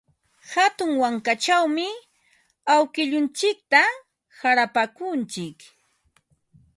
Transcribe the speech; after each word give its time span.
Hatun 0.53 0.91
wankachawmi 1.01 1.87
awkilluntsikta 2.75 3.81
qarapaakuntsik. 4.39 5.57